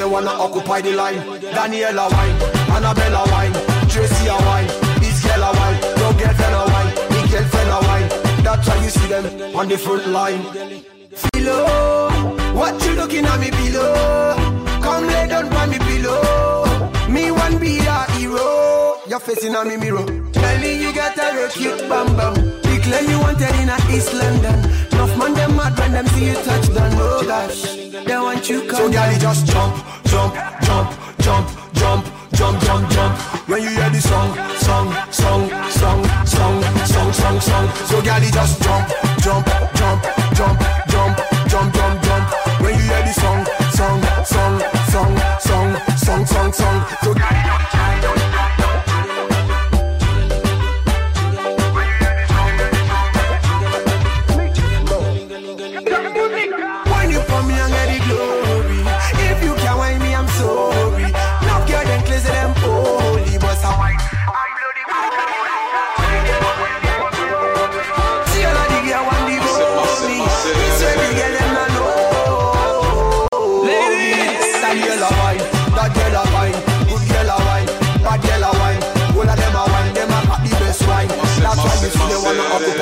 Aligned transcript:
they 0.00 0.06
wanna 0.06 0.30
occupy 0.30 0.80
the 0.80 0.92
line. 0.94 1.20
Daniela 1.54 2.06
wine, 2.10 2.36
Annabella 2.74 3.22
wine, 3.32 3.52
Tracy 3.90 4.28
a 4.28 4.36
wine, 4.48 4.66
this 5.00 5.22
girl 5.22 5.44
a 5.44 5.50
wine, 5.58 5.78
your 6.00 6.12
girlfriend 6.20 6.56
a 6.60 6.62
wine, 6.72 6.90
me 7.12 7.20
girlfriend 7.30 7.70
wine. 7.86 8.08
That's 8.42 8.66
why 8.66 8.76
you 8.82 8.90
see 8.90 9.08
them 9.08 9.24
on 9.54 9.68
the 9.68 9.76
front 9.76 10.06
line. 10.08 10.42
Philo, 11.20 12.08
what 12.54 12.82
you 12.84 12.92
looking 12.94 13.26
at 13.26 13.38
me 13.40 13.50
below? 13.50 14.34
Come 14.80 15.06
lay 15.06 15.28
down 15.28 15.50
by 15.50 15.66
me 15.66 15.78
pillow. 15.78 16.90
Me 17.10 17.30
one 17.30 17.58
be 17.58 17.78
a 17.80 18.10
hero. 18.12 18.96
Your 19.06 19.20
face 19.20 19.44
in 19.44 19.54
a 19.54 19.64
me 19.66 19.76
mirror. 19.76 20.06
Tell 20.32 20.58
me 20.60 20.80
you 20.80 20.94
got 20.94 21.18
a 21.18 21.36
real 21.36 21.48
cute 21.50 21.88
bam 21.90 22.69
Declare 22.80 23.10
you 23.10 23.18
wanted 23.20 23.54
in 23.60 23.68
a 23.68 23.76
East 23.92 24.14
London. 24.14 24.58
Enough 24.92 25.18
man 25.18 25.34
them 25.34 25.54
mad 25.54 25.78
when 25.78 25.92
them 25.92 26.06
see 26.08 26.28
you 26.28 26.34
touch 26.34 26.66
down. 26.72 26.92
Oh 26.94 27.22
gosh, 27.26 27.76
they 27.92 28.16
want 28.16 28.48
you 28.48 28.62
come. 28.62 28.80
So 28.80 28.90
girl, 28.90 29.12
you 29.12 29.18
just 29.18 29.46
jump, 29.46 29.76
jump, 30.04 30.34
jump, 30.64 30.88
jump, 31.20 31.46
jump, 31.74 32.06
jump, 32.32 32.62
jump, 32.62 32.90
jump. 32.90 33.18
When 33.48 33.62
you 33.62 33.68
hear 33.68 33.90
the 33.90 34.00
song, 34.00 34.49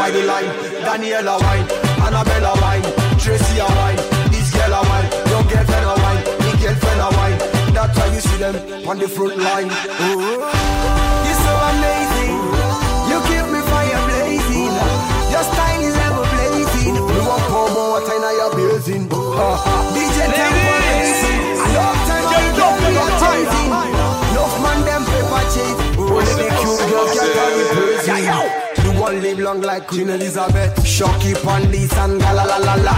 wanna 0.09 0.21
the 0.21 0.27
line. 0.27 0.51
Daniela 0.85 1.41
wine, 1.41 1.67
Annabella 2.07 2.53
wine, 2.61 2.83
Tracy 3.19 3.59
a 3.59 3.67
wine, 3.67 3.97
this 4.31 4.51
girl 4.53 4.73
a 4.73 4.81
wine, 4.89 5.09
your 5.29 5.43
girlfriend 5.45 5.87
a 5.87 5.95
wine, 6.03 6.23
me 6.41 6.51
girlfriend 6.61 7.01
a 7.01 7.09
wine. 7.17 7.39
That's 7.75 7.99
why 7.99 8.07
you 8.15 8.21
see 8.21 8.39
them 8.39 8.89
on 8.89 8.99
the 8.99 9.09
front 9.09 9.37
line. 9.37 9.69
Oh, 9.71 10.19
you're 11.25 11.41
so 11.45 11.53
amazing. 11.73 12.37
You 13.11 13.19
keep 13.29 13.47
me 13.53 13.61
fire 13.69 14.01
blazing. 14.09 14.73
Your 15.33 15.45
style 15.45 15.83
is 15.83 15.97
ever 15.97 16.25
blazing. 16.35 16.95
You 16.95 17.23
want 17.29 17.43
pour 17.51 17.69
more 17.71 18.01
water 18.01 18.17
in 18.17 18.25
your 18.41 18.51
basin. 18.57 19.09
DJ 19.09 20.19
Tempo 20.33 20.75
racing. 20.89 21.41
Love 21.75 22.01
time 22.09 22.27
you 22.33 22.53
girl 22.57 22.75
me. 23.53 23.63
Enough 24.33 24.57
man 24.65 24.79
them 24.87 25.03
paper 25.05 25.45
chase. 25.53 25.79
Only 25.99 26.35
the 26.41 26.49
cute 26.59 26.83
girl 26.91 27.07
can 27.13 27.29
carry. 27.37 28.68
Want 29.09 29.23
live 29.23 29.39
long 29.39 29.63
like 29.63 29.87
Queen 29.87 30.11
Elizabeth. 30.11 30.87
Shocky 30.87 31.33
Pandis 31.33 31.97
and 31.97 32.19
la 32.19 32.31
la 32.31 32.45
la 32.45 32.75
la. 32.75 32.95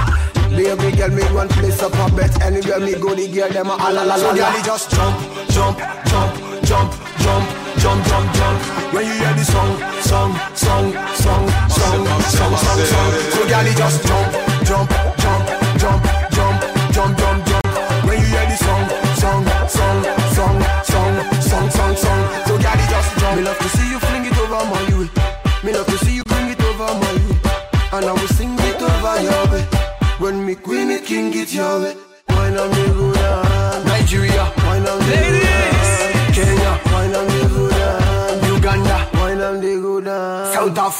Baby 0.50 0.96
girl, 0.96 1.08
me 1.10 1.22
one 1.32 1.46
place 1.46 1.80
up 1.84 1.94
a 1.94 2.12
bet. 2.16 2.42
Anywhere 2.42 2.80
me 2.80 2.94
go, 2.94 3.14
the 3.14 3.28
girl 3.28 3.48
them 3.48 3.70
a 3.70 3.76
la 3.76 3.90
la 3.90 4.02
la. 4.02 4.16
So 4.16 4.34
girl, 4.34 4.62
just 4.64 4.90
jump, 4.90 5.16
jump, 5.50 5.78
jump, 6.10 6.34
jump, 6.66 6.90
jump, 7.22 7.46
jump, 7.78 8.04
jump, 8.10 8.34
jump. 8.34 8.92
When 8.92 9.06
you 9.06 9.12
hear 9.22 9.34
the 9.34 9.44
song, 9.44 9.78
song, 10.02 10.34
song, 10.56 10.90
song, 11.14 11.46
song, 11.70 12.02
song, 12.18 12.26
song, 12.26 12.56
song. 12.58 13.12
So 13.30 13.46
girl, 13.46 13.66
just 13.78 14.04
jump, 14.04 14.66
jump, 14.66 14.90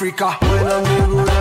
Africa, 0.00 1.39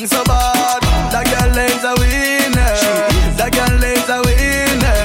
a 0.00 0.06
so 0.06 0.24
bad? 0.24 0.80
That 1.12 1.24
girl 1.28 1.58
is 1.58 1.84
a 1.84 1.92
winner. 2.00 2.76
That 3.36 3.52
girl 3.52 3.84
is 3.84 4.08
a 4.08 4.18
winner. 4.24 5.00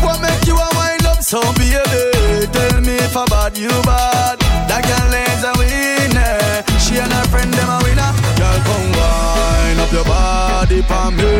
What 0.00 0.20
make 0.24 0.46
you 0.48 0.56
a 0.56 0.68
wind 0.80 1.04
up 1.04 1.20
so, 1.20 1.40
baby? 1.60 2.48
Tell 2.48 2.80
me 2.80 2.96
if 3.04 3.16
I 3.16 3.26
bad, 3.28 3.58
you 3.58 3.68
bad. 3.84 4.40
That 4.64 4.82
girl 4.88 5.12
is 5.12 5.44
a 5.44 5.52
winner. 5.60 6.64
She 6.80 6.96
and 6.96 7.12
her 7.12 7.26
friend 7.28 7.52
them 7.52 7.68
a 7.68 7.78
winner. 7.84 8.12
Girl, 8.40 8.58
come 8.64 8.88
wind 8.96 9.80
up 9.84 9.92
your 9.92 10.04
body 10.08 10.80
for 10.88 11.10
me. 11.12 11.32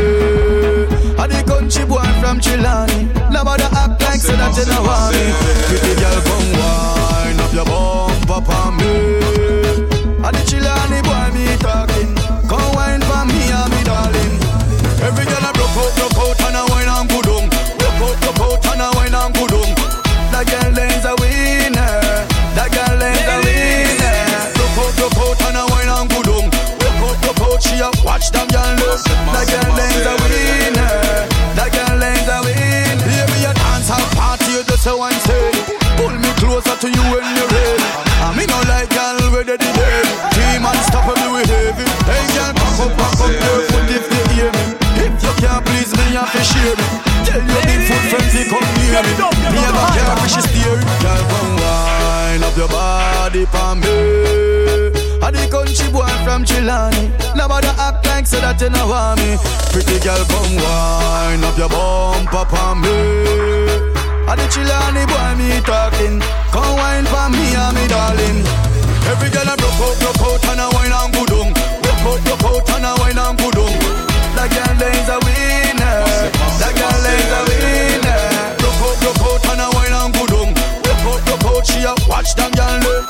I 1.16 1.24
the 1.26 1.40
country 1.46 1.84
boy 1.88 2.04
from 2.20 2.36
Chilani. 2.40 3.08
Nobody 3.32 3.64
act 3.64 4.02
like 4.02 4.20
so 4.20 4.36
that 4.36 4.52
you 4.56 4.64
don't 4.68 4.84
want 4.84 5.16
me. 5.16 5.24
Pretty 5.72 5.96
girl, 5.96 6.20
come 6.28 6.48
wind 6.52 7.40
up 7.40 7.52
your 7.56 7.64
bumper 7.64 8.40
for 8.44 8.72
me. 8.76 8.99
so 34.80 34.96
say, 35.28 35.52
Pull 36.00 36.16
me 36.16 36.32
closer 36.40 36.72
to 36.72 36.88
you 36.88 37.04
when 37.12 37.24
you're 37.36 37.52
ready. 37.52 37.84
I 38.24 38.32
mean, 38.32 38.48
no 38.48 38.56
like 38.64 38.88
girl 38.88 39.20
ready 39.28 39.60
to 39.60 39.70
dead. 39.76 40.04
Team 40.32 40.64
unstoppable 40.64 41.36
we 41.36 41.44
heavy. 41.44 41.84
Hey, 42.08 42.24
girl, 42.32 42.52
pop 42.56 42.88
up, 42.88 42.92
pop 42.96 43.20
up, 43.20 43.28
your 43.28 43.60
foot 43.68 43.92
if 43.92 44.08
you 44.08 44.24
hear 44.32 44.48
me. 44.48 44.64
If 45.04 45.12
you 45.20 45.32
can't 45.36 45.60
please 45.68 45.92
me, 45.92 46.16
you 46.16 46.24
have 46.24 46.32
to 46.32 46.40
share 46.40 46.76
me. 46.80 46.86
Tell 47.28 47.44
your 47.44 47.62
big 47.68 47.80
foot 47.84 48.04
friends 48.08 48.32
to 48.32 48.42
come 48.48 48.68
near 48.80 49.04
me. 49.04 49.12
Me 49.52 49.60
and 49.60 49.74
my 49.76 49.84
girl, 49.92 50.16
if 50.16 50.32
should 50.32 50.48
steer. 50.48 50.76
Girl, 51.04 51.22
come 51.28 51.52
wine 51.60 52.40
up 52.40 52.56
your 52.56 52.68
body 52.72 53.44
for 53.52 53.76
me. 53.76 53.96
I 55.20 55.28
the 55.28 55.44
country 55.52 55.92
boy 55.92 56.08
from 56.24 56.48
Chilani. 56.48 57.12
Nobody 57.36 57.68
act 57.76 58.06
like 58.08 58.26
so 58.26 58.40
that 58.40 58.56
you 58.56 58.72
know 58.72 58.88
want 58.88 59.20
me. 59.20 59.36
Pretty 59.76 60.00
girl, 60.00 60.24
come 60.24 60.56
wine 60.56 61.44
up 61.44 61.56
your 61.60 61.68
bumper 61.68 62.48
for 62.48 62.72
me. 62.80 63.49
I 64.30 64.36
the 64.36 64.46
chiller 64.46 64.70
and 64.70 64.94
the 64.94 65.02
boy 65.10 65.42
me 65.42 65.58
talking. 65.66 66.22
Come 66.54 66.78
wine 66.78 67.02
for 67.10 67.26
me 67.34 67.50
and 67.50 67.74
me 67.74 67.82
darling. 67.90 68.46
Every 69.10 69.26
girl 69.26 69.42
I 69.42 69.58
broke 69.58 69.74
out, 69.82 69.98
broke 69.98 70.22
out 70.22 70.46
and 70.54 70.60
I 70.62 70.66
wine 70.70 70.94
and 70.94 71.10
good 71.10 71.34
on. 71.34 71.50
Broke 71.82 72.06
out, 72.06 72.38
broke 72.38 72.46
out 72.46 72.70
and 72.78 72.86
I 72.86 72.94
wine 73.02 73.18
and 73.18 73.34
good 73.42 73.58
on. 73.58 73.74
That 74.38 74.54
girl 74.54 74.82
is 74.86 75.10
a 75.10 75.18
winner. 75.26 75.98
That 76.62 76.72
girl 76.78 77.06
is 77.10 77.32
a 77.34 77.42
winner. 77.42 78.22
Broke 78.54 79.02
out, 79.02 79.02
broke 79.02 79.34
out 79.34 79.46
and 79.50 79.62
I 79.62 79.68
wine 79.74 79.98
and 79.98 80.14
good 80.14 80.34
on. 80.38 80.54
Broke 80.78 81.10
out, 81.10 81.20
broke 81.26 81.46
out, 81.50 81.66
she 81.66 81.82
a 81.82 81.92
watch 82.06 82.30
them 82.38 82.54
girl. 82.54 83.09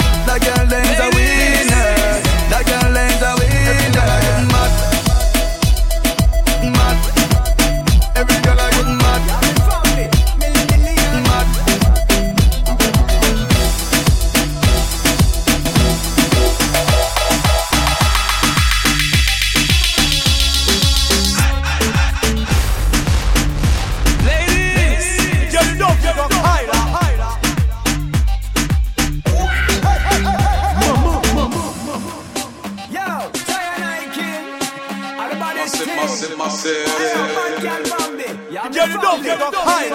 don't 39.01 39.23
get 39.23 39.41
up. 39.41 39.55
High, 39.55 39.89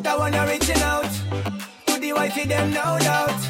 That 0.00 0.18
one 0.18 0.32
you're 0.32 0.46
reaching 0.46 0.78
out 0.78 1.10
to 1.86 2.00
the 2.00 2.12
wifey, 2.12 2.44
them 2.46 2.70
no 2.70 2.98
doubt. 3.00 3.45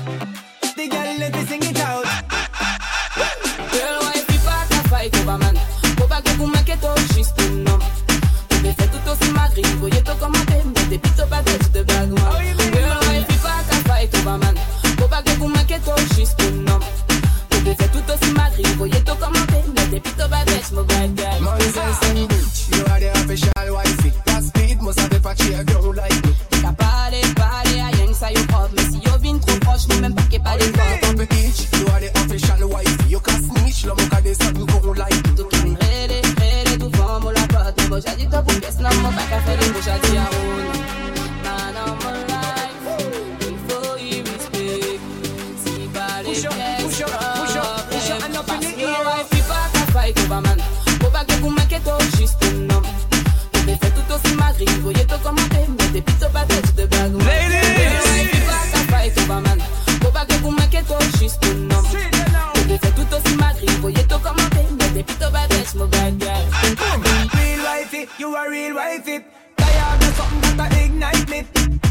real 68.56 68.74
wife 68.74 69.08
it. 69.08 69.24
Tired 69.56 70.02
of 70.02 70.14
something 70.16 70.56
that 70.56 70.72
I 70.72 70.80
ignite 70.88 71.30
it. 71.38 71.46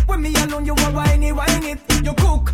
When 0.08 0.22
me 0.22 0.34
alone, 0.44 0.66
you 0.66 0.74
a 0.74 0.90
whiny, 0.98 1.32
whine 1.32 1.66
it. 1.74 1.80
You 2.04 2.14
cook, 2.14 2.54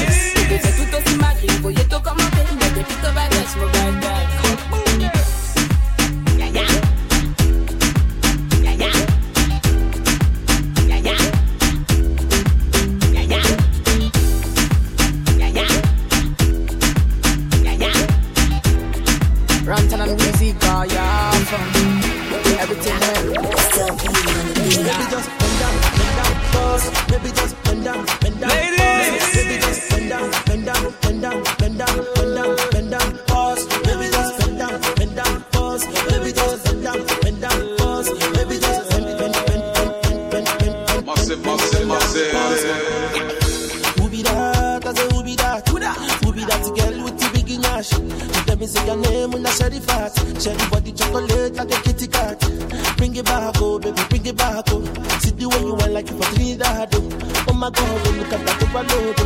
overload, 58.81 59.19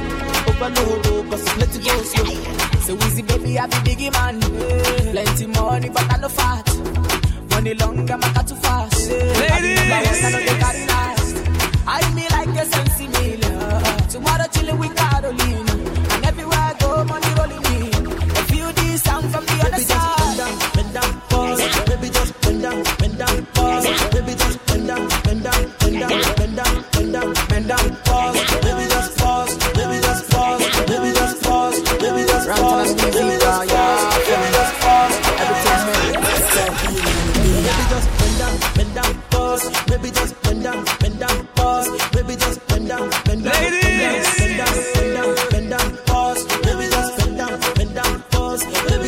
overload, 0.48 1.08
overload, 1.08 1.58
let 1.58 1.76
it 1.76 1.84
go 1.84 2.04
slow. 2.04 2.80
So 2.82 2.96
easy, 3.08 3.22
baby, 3.22 3.58
I 3.60 3.68
be 3.68 3.76
biggie 3.78 4.12
man. 4.12 4.42
Plenty 5.12 5.48
money, 5.48 5.90
but 5.90 6.14
I 6.14 6.18
no 6.18 6.30
fat. 6.30 6.68
Money 7.52 7.74
long, 7.76 8.10
I'm 8.10 8.20
a 8.22 8.34
cat 8.34 8.48
to 8.48 8.56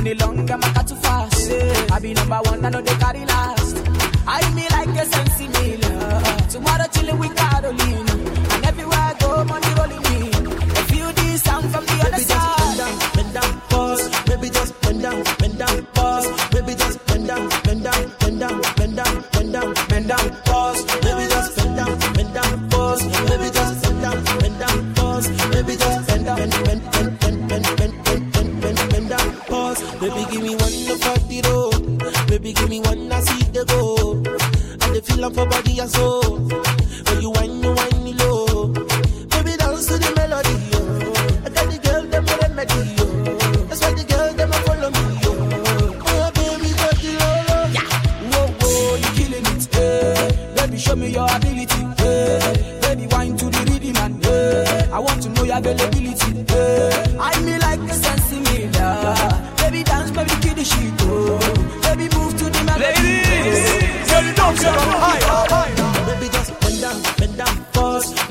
Money 0.00 0.14
long, 0.14 0.50
I'm 0.50 0.62
a 0.62 0.82
too 0.82 0.96
fast. 0.96 1.52
I 1.92 1.98
be 1.98 2.14
number 2.14 2.40
one, 2.44 2.64
I 2.64 2.70
know 2.70 2.80
they 2.80 2.94
carry 2.94 3.22
last. 3.26 3.76
I 4.26 4.40
me 4.54 4.66
like 4.70 4.88
a 4.96 5.04
sensi 5.04 5.46
meal. 5.48 5.80
Tomorrow 6.48 6.86
chilling 6.90 7.18
with 7.18 7.36
Carolina. 7.36 8.12
And 8.54 8.64
everywhere 8.64 8.98
I 8.98 9.14
go, 9.20 9.44
money 9.44 9.72
rolling 9.76 10.06
in. 10.16 10.46
I 10.72 10.82
feel 10.88 11.12
this 11.12 11.42
sound 11.42 11.70
from 11.70 11.84
the 11.84 12.00
other 12.00 12.16
Baby, 12.24 12.32
just 12.32 12.40
bend 12.40 12.78
down, 12.78 13.12
bend 13.12 13.34
down, 13.34 13.60
pause. 13.68 14.20
Baby, 14.24 14.48
just 14.48 14.80
bend 14.80 15.02
down, 15.02 15.22
bend 15.38 15.58
down, 15.58 15.86
pause. 15.92 16.48
Baby, 16.48 16.74
just 16.76 17.06
bend 17.06 17.26
down, 17.26 17.48
bend 17.62 17.82
down, 17.84 18.12
bend 18.20 18.40
down, 18.40 18.62
bend 18.76 18.96
down, 18.96 19.24
bend 19.32 19.52
down, 19.52 19.74
bend 19.90 20.08
down, 20.08 20.30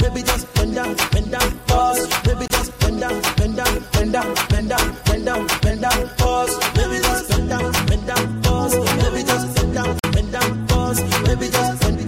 Baby, 0.09 0.23
just 0.23 0.51
bend 0.55 0.73
down, 0.73 0.95
bend 1.11 1.31
down, 1.31 1.59
pause. 1.67 2.07
Baby, 2.23 2.47
just 2.49 2.79
bend 2.79 2.99
down, 2.99 3.21
bend 3.37 3.55
down, 3.57 3.83
bend 3.93 4.11
down, 4.13 4.33
bend 4.49 4.69
down, 4.69 4.97
bend 5.05 5.25
down, 5.25 5.47
bend 5.61 5.81
down, 5.81 6.09
pause. 6.17 6.57
Baby, 6.73 6.97
just 6.99 7.29
bend 7.29 7.49
down, 7.49 7.71
bend 7.85 8.07
down, 8.07 8.41
pause. 8.41 8.73
Baby, 8.75 9.23
just 9.23 9.55
bend 9.55 9.73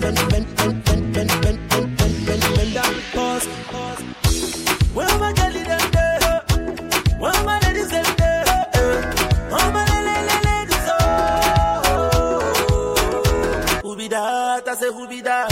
bend 0.02 0.18
bend, 0.32 0.48
bend, 0.56 1.14
bend, 1.14 1.42
bend, 1.42 1.70
bend, 1.70 1.96
bend, 2.26 2.42
bend, 2.56 2.74
down, 2.74 2.94
pause. 3.14 3.46
Where 4.96 5.20
my 5.20 5.32
girl 5.34 5.52
them 5.54 5.92
there? 5.92 6.42
Where 7.20 7.44
my 7.46 7.60
ladies 7.60 7.90
them 7.90 8.06
there? 8.18 8.46
My 9.52 9.86
la- 9.92 10.02
la- 10.08 10.26
la- 10.30 10.42
ladies 10.50 10.88
oh? 11.00 11.02
Who 13.84 13.96
be 13.96 14.08
that? 14.08 14.68
I 14.68 14.76
say 14.76 14.92
who 14.92 15.08
be 15.08 15.22
that? 15.22 15.52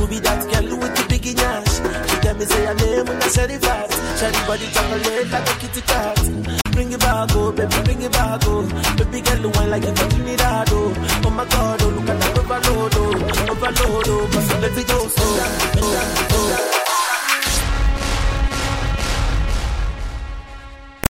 Who 0.00 0.06
be 0.08 0.18
that 0.20 0.40
girl 0.50 0.78
with 0.78 1.01
Nicki 1.22 1.34
Nash. 1.34 1.76
She 2.10 2.16
tell 2.20 2.34
me 2.34 2.44
say 2.44 2.66
her 2.66 2.74
name 2.74 3.06
when 3.06 3.22
I 3.22 3.28
said 3.28 3.50
it 3.50 3.62
fast. 3.62 3.92
Shawty 4.18 4.46
body 4.46 4.66
chocolate 4.74 5.30
like 5.30 5.48
a 5.48 5.54
kitty 5.60 5.80
cat. 5.82 6.72
Bring 6.72 6.90
it 6.90 6.98
back, 7.00 7.28
oh 7.34 7.52
baby, 7.52 7.76
bring 7.84 8.02
it 8.02 8.10
back, 8.12 8.40
oh 8.46 8.66
baby 8.96 9.20
girl, 9.20 9.50
wine 9.54 9.70
like 9.70 9.84
you 9.84 9.94
from 9.94 10.08
Trinidad, 10.10 10.68
oh. 10.72 11.22
Oh 11.24 11.30
my 11.30 11.44
God, 11.44 11.82
oh 11.82 11.88
look 11.90 12.08
at 12.08 12.18
that 12.18 12.38
overload, 12.38 12.94
oh 12.96 13.52
overload, 13.52 14.08
oh. 14.08 14.28
Cause 14.32 14.52
baby, 14.54 14.82
just 14.82 15.16
so. 15.16 15.22
oh, 15.22 16.18
oh. 16.32 16.81